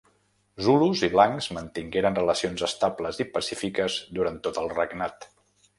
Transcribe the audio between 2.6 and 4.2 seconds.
estables i pacífiques